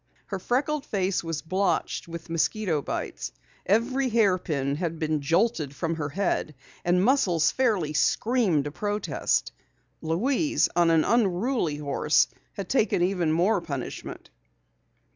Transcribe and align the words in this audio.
Her 0.25 0.39
freckled 0.39 0.83
face 0.83 1.23
was 1.23 1.43
blotched 1.43 2.07
with 2.07 2.31
mosquito 2.31 2.81
bites. 2.81 3.31
Every 3.67 4.09
hairpin 4.09 4.77
had 4.77 4.97
been 4.97 5.21
jolted 5.21 5.75
from 5.75 5.97
her 5.97 6.09
head 6.09 6.55
and 6.83 7.05
muscles 7.05 7.51
fairly 7.51 7.93
screamed 7.93 8.65
a 8.65 8.71
protest. 8.71 9.51
Louise, 10.01 10.69
on 10.75 10.89
an 10.89 11.03
unruly 11.03 11.77
horse, 11.77 12.29
had 12.53 12.67
taken 12.67 13.03
even 13.03 13.31
more 13.31 13.61
punishment. 13.61 14.31